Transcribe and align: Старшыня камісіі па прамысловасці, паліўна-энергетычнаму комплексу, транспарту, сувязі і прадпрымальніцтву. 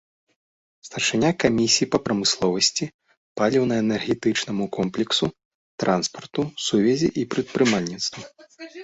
Старшыня 0.87 1.27
камісіі 1.41 1.87
па 1.95 1.99
прамысловасці, 2.05 2.85
паліўна-энергетычнаму 3.41 4.65
комплексу, 4.79 5.25
транспарту, 5.85 6.41
сувязі 6.71 7.09
і 7.23 7.27
прадпрымальніцтву. 7.35 8.21